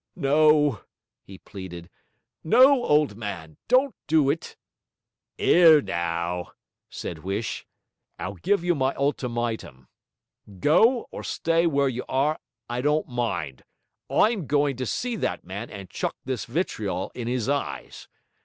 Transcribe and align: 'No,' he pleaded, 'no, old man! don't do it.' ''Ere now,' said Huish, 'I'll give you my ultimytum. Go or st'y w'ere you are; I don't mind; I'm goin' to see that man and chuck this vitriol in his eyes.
'No,' 0.15 0.81
he 1.21 1.37
pleaded, 1.37 1.87
'no, 2.43 2.83
old 2.85 3.15
man! 3.15 3.57
don't 3.67 3.93
do 4.07 4.31
it.' 4.31 4.57
''Ere 5.37 5.79
now,' 5.79 6.53
said 6.89 7.19
Huish, 7.19 7.67
'I'll 8.17 8.33
give 8.41 8.63
you 8.63 8.73
my 8.73 8.95
ultimytum. 8.95 9.89
Go 10.59 11.07
or 11.11 11.21
st'y 11.21 11.65
w'ere 11.67 11.87
you 11.87 12.03
are; 12.09 12.39
I 12.67 12.81
don't 12.81 13.07
mind; 13.09 13.61
I'm 14.09 14.47
goin' 14.47 14.75
to 14.77 14.87
see 14.87 15.15
that 15.17 15.45
man 15.45 15.69
and 15.69 15.87
chuck 15.87 16.15
this 16.25 16.45
vitriol 16.45 17.11
in 17.13 17.27
his 17.27 17.47
eyes. 17.47 18.07